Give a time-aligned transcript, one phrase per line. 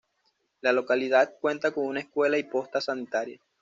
[0.61, 3.39] La localidad cuenta con una escuela y posta sanitaria.